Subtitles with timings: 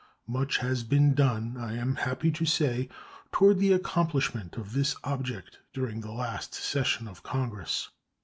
[0.25, 2.89] Much has been done, I am happy to say,
[3.31, 7.89] toward the accomplishment of this object during the last session of Congress.